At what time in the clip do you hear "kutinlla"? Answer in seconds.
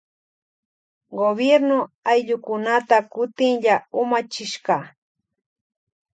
3.13-3.75